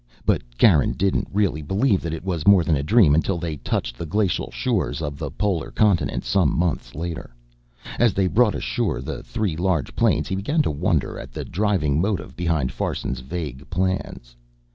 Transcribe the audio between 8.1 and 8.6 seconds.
they brought